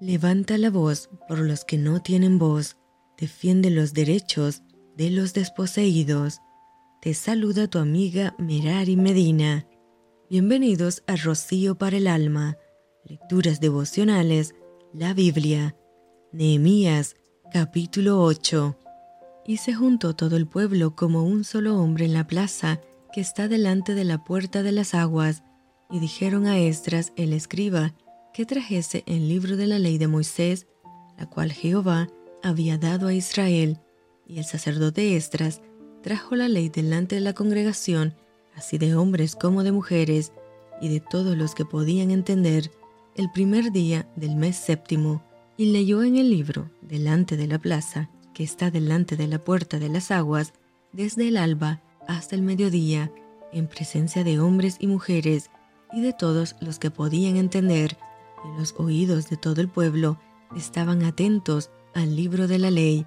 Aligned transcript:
Levanta 0.00 0.58
la 0.58 0.70
voz 0.70 1.10
por 1.26 1.40
los 1.40 1.64
que 1.64 1.76
no 1.76 2.00
tienen 2.00 2.38
voz, 2.38 2.76
defiende 3.18 3.68
los 3.68 3.94
derechos 3.94 4.62
de 4.96 5.10
los 5.10 5.34
desposeídos. 5.34 6.38
Te 7.02 7.14
saluda 7.14 7.66
tu 7.66 7.80
amiga 7.80 8.32
Merari 8.38 8.94
Medina. 8.94 9.66
Bienvenidos 10.30 11.02
a 11.08 11.16
Rocío 11.16 11.78
para 11.78 11.96
el 11.96 12.06
Alma, 12.06 12.56
Lecturas 13.06 13.60
Devocionales, 13.60 14.54
la 14.94 15.14
Biblia, 15.14 15.74
Nehemías, 16.30 17.16
capítulo 17.52 18.22
8. 18.22 18.78
Y 19.46 19.56
se 19.56 19.74
juntó 19.74 20.14
todo 20.14 20.36
el 20.36 20.46
pueblo 20.46 20.94
como 20.94 21.24
un 21.24 21.42
solo 21.42 21.76
hombre 21.76 22.04
en 22.04 22.12
la 22.12 22.28
plaza 22.28 22.80
que 23.12 23.20
está 23.20 23.48
delante 23.48 23.96
de 23.96 24.04
la 24.04 24.22
puerta 24.22 24.62
de 24.62 24.70
las 24.70 24.94
aguas, 24.94 25.42
y 25.90 25.98
dijeron 25.98 26.46
a 26.46 26.56
Esdras 26.56 27.12
el 27.16 27.32
escriba 27.32 27.94
que 28.38 28.46
trajese 28.46 29.02
el 29.06 29.28
libro 29.28 29.56
de 29.56 29.66
la 29.66 29.80
ley 29.80 29.98
de 29.98 30.06
Moisés, 30.06 30.68
la 31.18 31.26
cual 31.26 31.50
Jehová 31.50 32.06
había 32.40 32.78
dado 32.78 33.08
a 33.08 33.12
Israel, 33.12 33.80
y 34.28 34.38
el 34.38 34.44
sacerdote 34.44 35.16
Esdras 35.16 35.60
trajo 36.04 36.36
la 36.36 36.46
ley 36.46 36.68
delante 36.68 37.16
de 37.16 37.20
la 37.20 37.32
congregación, 37.32 38.14
así 38.54 38.78
de 38.78 38.94
hombres 38.94 39.34
como 39.34 39.64
de 39.64 39.72
mujeres, 39.72 40.30
y 40.80 40.88
de 40.88 41.00
todos 41.00 41.36
los 41.36 41.56
que 41.56 41.64
podían 41.64 42.12
entender, 42.12 42.70
el 43.16 43.28
primer 43.32 43.72
día 43.72 44.08
del 44.14 44.36
mes 44.36 44.54
séptimo, 44.54 45.20
y 45.56 45.72
leyó 45.72 46.04
en 46.04 46.14
el 46.14 46.30
libro, 46.30 46.70
delante 46.80 47.36
de 47.36 47.48
la 47.48 47.58
plaza, 47.58 48.08
que 48.34 48.44
está 48.44 48.70
delante 48.70 49.16
de 49.16 49.26
la 49.26 49.42
puerta 49.42 49.80
de 49.80 49.88
las 49.88 50.12
aguas, 50.12 50.52
desde 50.92 51.26
el 51.26 51.38
alba 51.38 51.82
hasta 52.06 52.36
el 52.36 52.42
mediodía, 52.42 53.10
en 53.52 53.66
presencia 53.66 54.22
de 54.22 54.38
hombres 54.38 54.76
y 54.78 54.86
mujeres, 54.86 55.50
y 55.92 56.02
de 56.02 56.12
todos 56.12 56.54
los 56.60 56.78
que 56.78 56.92
podían 56.92 57.36
entender, 57.36 57.98
y 58.44 58.58
los 58.58 58.74
oídos 58.78 59.28
de 59.28 59.36
todo 59.36 59.60
el 59.60 59.68
pueblo 59.68 60.18
estaban 60.56 61.04
atentos 61.04 61.70
al 61.94 62.16
libro 62.16 62.48
de 62.48 62.58
la 62.58 62.70
ley, 62.70 63.06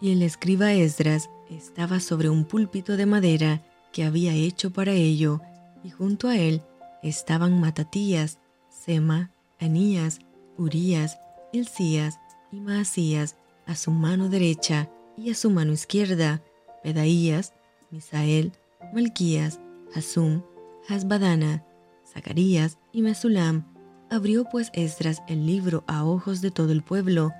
y 0.00 0.12
el 0.12 0.22
escriba 0.22 0.72
Esdras 0.72 1.30
estaba 1.50 2.00
sobre 2.00 2.28
un 2.28 2.44
púlpito 2.44 2.96
de 2.96 3.06
madera 3.06 3.62
que 3.92 4.04
había 4.04 4.32
hecho 4.34 4.72
para 4.72 4.92
ello, 4.92 5.40
y 5.82 5.90
junto 5.90 6.28
a 6.28 6.36
él 6.36 6.62
estaban 7.02 7.60
Matatías, 7.60 8.38
Sema, 8.68 9.32
Anías, 9.58 10.20
Urías, 10.56 11.18
Hilcías 11.52 12.18
y 12.52 12.60
Maasías, 12.60 13.36
a 13.66 13.76
su 13.76 13.90
mano 13.90 14.28
derecha 14.28 14.90
y 15.16 15.30
a 15.30 15.34
su 15.34 15.50
mano 15.50 15.72
izquierda, 15.72 16.42
Pedaías, 16.82 17.52
Misael, 17.90 18.52
Malquías, 18.92 19.60
Hasum, 19.94 20.42
Hasbadana, 20.88 21.64
Zacarías 22.04 22.78
y 22.92 23.02
Mesulam. 23.02 23.69
Abrió 24.10 24.44
pues 24.44 24.70
Esdras 24.72 25.22
el 25.28 25.46
libro 25.46 25.84
a 25.86 26.04
ojos 26.04 26.40
de 26.40 26.50
todo 26.50 26.72
el 26.72 26.82
pueblo, 26.82 27.32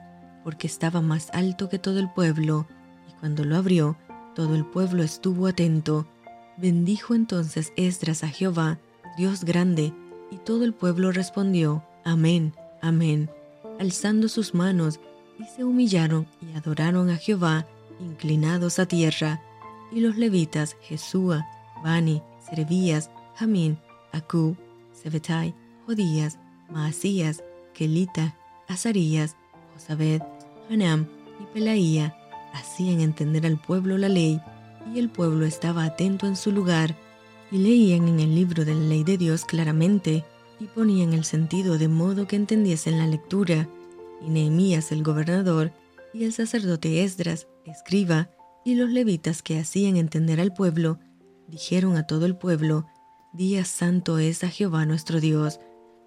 porque 0.44 0.68
estaba 0.68 1.00
más 1.00 1.28
alto 1.32 1.68
que 1.68 1.80
todo 1.80 1.98
el 1.98 2.08
pueblo, 2.08 2.68
y 3.08 3.12
cuando 3.18 3.44
lo 3.44 3.56
abrió, 3.56 3.96
todo 4.36 4.54
el 4.54 4.64
pueblo 4.64 5.02
estuvo 5.02 5.48
atento. 5.48 6.06
Bendijo 6.56 7.14
entonces 7.14 7.72
Esdras 7.76 8.22
a 8.22 8.28
Jehová, 8.28 8.78
Dios 9.16 9.44
grande, 9.44 9.92
y 10.30 10.36
todo 10.36 10.64
el 10.64 10.72
pueblo 10.72 11.10
respondió, 11.10 11.84
Amén, 12.04 12.54
Amén, 12.80 13.28
alzando 13.78 14.28
sus 14.28 14.54
manos 14.54 15.00
y 15.38 15.44
se 15.44 15.64
humillaron 15.64 16.26
y 16.40 16.56
adoraron 16.56 17.10
a 17.10 17.16
Jehová, 17.16 17.66
inclinados 17.98 18.78
a 18.78 18.86
tierra. 18.86 19.42
Y 19.90 20.00
los 20.00 20.16
levitas 20.16 20.76
Jesúa, 20.82 21.46
Bani, 21.82 22.22
Serebías, 22.48 23.10
Jamín, 23.34 23.78
Acú, 24.12 24.56
Sebetai, 24.92 25.54
Jodías, 25.86 26.38
Maasías, 26.70 27.42
Kelita, 27.74 28.36
Azarías, 28.68 29.36
Josabed, 29.74 30.22
Hanam 30.70 31.06
y 31.40 31.46
Pelaía 31.52 32.16
hacían 32.52 33.00
entender 33.00 33.46
al 33.46 33.60
pueblo 33.60 33.98
la 33.98 34.08
ley, 34.08 34.40
y 34.92 34.98
el 34.98 35.08
pueblo 35.08 35.46
estaba 35.46 35.84
atento 35.84 36.26
en 36.26 36.36
su 36.36 36.52
lugar, 36.52 36.96
y 37.50 37.58
leían 37.58 38.08
en 38.08 38.20
el 38.20 38.34
libro 38.34 38.64
de 38.64 38.74
la 38.74 38.80
ley 38.80 39.04
de 39.04 39.18
Dios 39.18 39.44
claramente, 39.44 40.24
y 40.58 40.66
ponían 40.66 41.12
el 41.12 41.24
sentido 41.24 41.78
de 41.78 41.88
modo 41.88 42.26
que 42.26 42.36
entendiesen 42.36 42.98
la 42.98 43.06
lectura. 43.06 43.68
Y 44.20 44.28
Nehemías 44.28 44.92
el 44.92 45.02
gobernador, 45.02 45.72
y 46.12 46.24
el 46.24 46.32
sacerdote 46.32 47.02
Esdras, 47.02 47.46
escriba, 47.64 48.30
y 48.64 48.74
los 48.74 48.90
levitas 48.90 49.42
que 49.42 49.58
hacían 49.58 49.96
entender 49.96 50.40
al 50.40 50.52
pueblo, 50.52 50.98
dijeron 51.48 51.96
a 51.96 52.06
todo 52.06 52.26
el 52.26 52.36
pueblo, 52.36 52.86
Día 53.32 53.64
santo 53.64 54.18
es 54.18 54.42
a 54.42 54.48
Jehová 54.48 54.84
nuestro 54.86 55.20
Dios, 55.20 55.60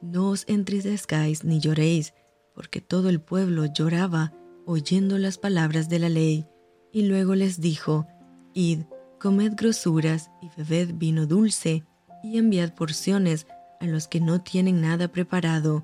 no 0.03 0.29
os 0.29 0.43
entristezcáis 0.47 1.45
ni 1.45 1.59
lloréis, 1.59 2.13
porque 2.53 2.81
todo 2.81 3.09
el 3.09 3.21
pueblo 3.21 3.65
lloraba 3.65 4.33
oyendo 4.65 5.17
las 5.17 5.37
palabras 5.37 5.87
de 5.89 5.99
la 5.99 6.09
ley. 6.09 6.45
Y 6.91 7.03
luego 7.03 7.35
les 7.35 7.61
dijo, 7.61 8.05
Id, 8.53 8.81
comed 9.19 9.53
grosuras 9.55 10.29
y 10.41 10.49
bebed 10.57 10.95
vino 10.95 11.25
dulce, 11.25 11.85
y 12.21 12.37
enviad 12.37 12.73
porciones 12.75 13.47
a 13.79 13.85
los 13.85 14.07
que 14.07 14.19
no 14.19 14.41
tienen 14.41 14.81
nada 14.81 15.07
preparado, 15.07 15.83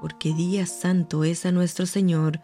porque 0.00 0.34
día 0.34 0.66
santo 0.66 1.24
es 1.24 1.44
a 1.46 1.52
nuestro 1.52 1.86
Señor. 1.86 2.40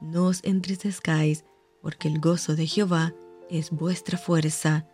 No 0.00 0.26
os 0.26 0.44
entristezcáis, 0.44 1.44
porque 1.82 2.08
el 2.08 2.20
gozo 2.20 2.54
de 2.54 2.66
Jehová 2.66 3.14
es 3.50 3.70
vuestra 3.70 4.16
fuerza. 4.16 4.86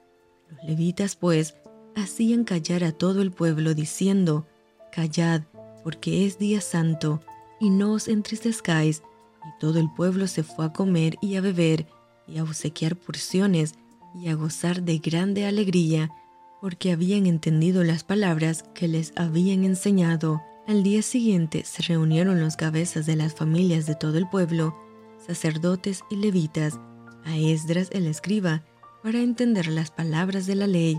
Los 0.50 0.64
levitas, 0.64 1.16
pues, 1.16 1.56
hacían 1.94 2.44
callar 2.44 2.84
a 2.84 2.92
todo 2.92 3.20
el 3.20 3.32
pueblo, 3.32 3.74
diciendo, 3.74 4.46
Callad, 4.92 5.42
porque 5.84 6.26
es 6.26 6.38
día 6.38 6.60
santo, 6.62 7.20
y 7.60 7.70
no 7.70 7.92
os 7.92 8.08
entristezcáis. 8.08 9.02
Y 9.44 9.58
todo 9.60 9.78
el 9.78 9.92
pueblo 9.92 10.26
se 10.26 10.42
fue 10.42 10.64
a 10.64 10.72
comer 10.72 11.16
y 11.20 11.36
a 11.36 11.42
beber, 11.42 11.86
y 12.26 12.38
a 12.38 12.42
obsequiar 12.42 12.96
porciones, 12.96 13.74
y 14.14 14.28
a 14.28 14.34
gozar 14.34 14.82
de 14.82 14.98
grande 14.98 15.46
alegría, 15.46 16.10
porque 16.60 16.90
habían 16.90 17.26
entendido 17.26 17.84
las 17.84 18.02
palabras 18.02 18.64
que 18.74 18.88
les 18.88 19.12
habían 19.16 19.64
enseñado. 19.64 20.42
Al 20.66 20.82
día 20.82 21.02
siguiente 21.02 21.62
se 21.64 21.82
reunieron 21.82 22.40
los 22.40 22.56
cabezas 22.56 23.04
de 23.04 23.16
las 23.16 23.34
familias 23.34 23.84
de 23.84 23.94
todo 23.94 24.16
el 24.16 24.26
pueblo, 24.26 24.74
sacerdotes 25.26 26.02
y 26.10 26.16
levitas, 26.16 26.80
a 27.24 27.36
Esdras 27.36 27.90
el 27.92 28.06
escriba, 28.06 28.64
para 29.02 29.20
entender 29.20 29.66
las 29.68 29.90
palabras 29.90 30.46
de 30.46 30.54
la 30.54 30.66
ley, 30.66 30.98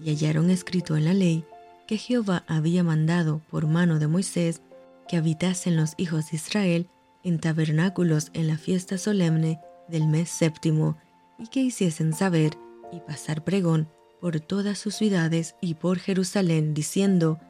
y 0.00 0.10
hallaron 0.10 0.50
escrito 0.50 0.96
en 0.96 1.04
la 1.04 1.14
ley 1.14 1.44
que 1.90 1.98
Jehová 1.98 2.44
había 2.46 2.84
mandado 2.84 3.40
por 3.50 3.66
mano 3.66 3.98
de 3.98 4.06
Moisés 4.06 4.62
que 5.08 5.16
habitasen 5.16 5.76
los 5.76 5.94
hijos 5.96 6.30
de 6.30 6.36
Israel 6.36 6.88
en 7.24 7.40
tabernáculos 7.40 8.30
en 8.32 8.46
la 8.46 8.58
fiesta 8.58 8.96
solemne 8.96 9.58
del 9.88 10.06
mes 10.06 10.28
séptimo, 10.28 10.96
y 11.36 11.48
que 11.48 11.58
hiciesen 11.58 12.12
saber 12.12 12.56
y 12.92 13.00
pasar 13.00 13.42
pregón 13.42 13.88
por 14.20 14.38
todas 14.38 14.78
sus 14.78 14.94
ciudades 14.94 15.56
y 15.60 15.74
por 15.74 15.98
Jerusalén, 15.98 16.74
diciendo, 16.74 17.40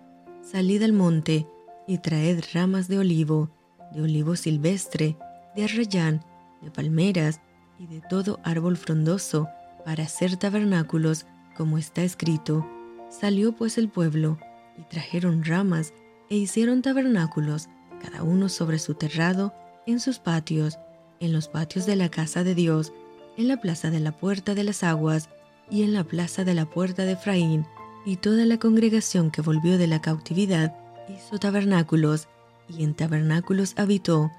Salid 0.40 0.84
al 0.84 0.94
monte 0.94 1.46
y 1.86 1.98
traed 1.98 2.42
ramas 2.54 2.88
de 2.88 2.98
olivo, 2.98 3.50
de 3.92 4.00
olivo 4.00 4.36
silvestre, 4.36 5.18
de 5.54 5.64
arrayán, 5.64 6.24
de 6.62 6.70
palmeras 6.70 7.42
y 7.78 7.86
de 7.88 8.00
todo 8.00 8.40
árbol 8.42 8.78
frondoso 8.78 9.50
para 9.84 10.04
hacer 10.04 10.38
tabernáculos, 10.38 11.26
como 11.58 11.76
está 11.76 12.04
escrito. 12.04 12.66
Salió 13.10 13.52
pues 13.52 13.76
el 13.76 13.88
pueblo 13.88 14.38
y 14.78 14.82
trajeron 14.84 15.44
ramas 15.44 15.92
e 16.30 16.36
hicieron 16.36 16.80
tabernáculos, 16.80 17.68
cada 18.00 18.22
uno 18.22 18.48
sobre 18.48 18.78
su 18.78 18.94
terrado, 18.94 19.52
en 19.86 19.98
sus 19.98 20.20
patios, 20.20 20.78
en 21.18 21.32
los 21.32 21.48
patios 21.48 21.86
de 21.86 21.96
la 21.96 22.08
casa 22.08 22.44
de 22.44 22.54
Dios, 22.54 22.92
en 23.36 23.48
la 23.48 23.60
plaza 23.60 23.90
de 23.90 24.00
la 24.00 24.12
puerta 24.12 24.54
de 24.54 24.62
las 24.62 24.84
aguas 24.84 25.28
y 25.70 25.82
en 25.82 25.92
la 25.92 26.04
plaza 26.04 26.44
de 26.44 26.54
la 26.54 26.66
puerta 26.66 27.04
de 27.04 27.12
Efraín, 27.12 27.66
y 28.06 28.16
toda 28.16 28.46
la 28.46 28.58
congregación 28.58 29.30
que 29.30 29.42
volvió 29.42 29.76
de 29.76 29.86
la 29.86 30.00
cautividad 30.00 30.74
hizo 31.08 31.38
tabernáculos, 31.38 32.28
y 32.68 32.84
en 32.84 32.94
tabernáculos 32.94 33.74
habitó, 33.76 34.30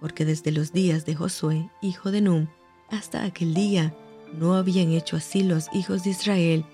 porque 0.00 0.24
desde 0.24 0.52
los 0.52 0.72
días 0.72 1.04
de 1.04 1.16
Josué, 1.16 1.68
hijo 1.82 2.10
de 2.10 2.20
Num, 2.20 2.46
hasta 2.88 3.24
aquel 3.24 3.54
día 3.54 3.94
no 4.38 4.54
habían 4.54 4.92
hecho 4.92 5.16
así 5.16 5.42
los 5.42 5.66
hijos 5.72 6.04
de 6.04 6.10
Israel, 6.10 6.64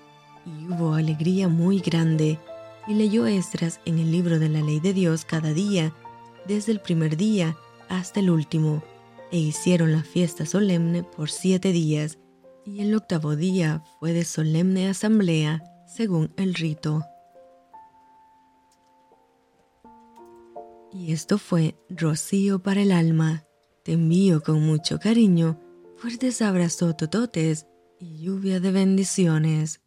y 0.47 0.71
hubo 0.71 0.93
alegría 0.93 1.47
muy 1.47 1.79
grande. 1.79 2.39
Y 2.87 2.93
leyó 2.93 3.27
Esdras 3.27 3.81
en 3.85 3.99
el 3.99 4.11
libro 4.11 4.39
de 4.39 4.49
la 4.49 4.61
ley 4.61 4.79
de 4.79 4.93
Dios 4.93 5.25
cada 5.25 5.53
día, 5.53 5.93
desde 6.47 6.71
el 6.71 6.79
primer 6.79 7.17
día 7.17 7.57
hasta 7.89 8.21
el 8.21 8.29
último, 8.29 8.81
e 9.31 9.37
hicieron 9.37 9.91
la 9.91 10.03
fiesta 10.03 10.45
solemne 10.45 11.03
por 11.03 11.29
siete 11.29 11.71
días, 11.71 12.17
y 12.65 12.81
el 12.81 12.95
octavo 12.95 13.35
día 13.35 13.83
fue 13.99 14.13
de 14.13 14.23
solemne 14.23 14.89
asamblea 14.89 15.63
según 15.85 16.33
el 16.37 16.53
rito. 16.53 17.03
Y 20.91 21.11
esto 21.11 21.37
fue 21.37 21.75
Rocío 21.89 22.59
para 22.59 22.81
el 22.81 22.91
alma. 22.91 23.45
Te 23.83 23.93
envío 23.93 24.41
con 24.41 24.65
mucho 24.65 24.99
cariño, 24.99 25.59
fuertes 25.97 26.41
abrazos 26.41 26.97
tototes 26.97 27.67
y 27.99 28.19
lluvia 28.19 28.59
de 28.59 28.71
bendiciones. 28.71 29.81